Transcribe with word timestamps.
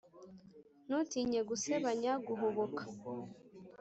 ntutinye 0.85 1.39
gusebanya, 1.49 2.11
guhubuka; 2.27 2.83